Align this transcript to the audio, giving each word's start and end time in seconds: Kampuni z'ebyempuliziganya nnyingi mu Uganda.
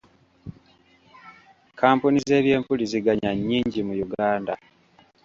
Kampuni 1.79 2.17
z'ebyempuliziganya 2.27 3.29
nnyingi 3.37 3.79
mu 3.87 3.93
Uganda. 4.07 4.53